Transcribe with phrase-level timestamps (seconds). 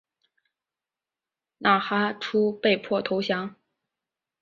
[1.59, 3.55] 纳哈出被迫投降。